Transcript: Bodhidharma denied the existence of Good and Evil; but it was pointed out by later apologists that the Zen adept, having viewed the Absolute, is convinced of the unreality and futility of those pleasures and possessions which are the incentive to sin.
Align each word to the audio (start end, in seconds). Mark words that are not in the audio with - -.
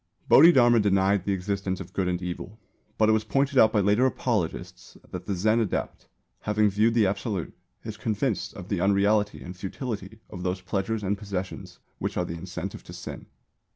Bodhidharma 0.27 0.79
denied 0.79 1.25
the 1.25 1.31
existence 1.31 1.79
of 1.79 1.93
Good 1.93 2.07
and 2.07 2.19
Evil; 2.23 2.57
but 2.97 3.07
it 3.07 3.11
was 3.11 3.23
pointed 3.23 3.59
out 3.59 3.71
by 3.71 3.81
later 3.81 4.07
apologists 4.07 4.97
that 5.11 5.27
the 5.27 5.35
Zen 5.35 5.59
adept, 5.59 6.07
having 6.39 6.71
viewed 6.71 6.95
the 6.95 7.05
Absolute, 7.05 7.55
is 7.83 7.97
convinced 7.97 8.55
of 8.55 8.69
the 8.69 8.81
unreality 8.81 9.43
and 9.43 9.55
futility 9.55 10.17
of 10.31 10.41
those 10.41 10.59
pleasures 10.61 11.03
and 11.03 11.19
possessions 11.19 11.77
which 11.99 12.17
are 12.17 12.25
the 12.25 12.33
incentive 12.33 12.83
to 12.85 12.93
sin. 12.93 13.27